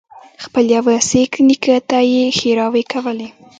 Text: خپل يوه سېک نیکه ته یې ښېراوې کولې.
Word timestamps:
خپل 0.43 0.63
يوه 0.75 0.95
سېک 1.09 1.33
نیکه 1.47 1.75
ته 1.89 1.97
یې 2.11 2.23
ښېراوې 2.37 2.83
کولې. 2.91 3.27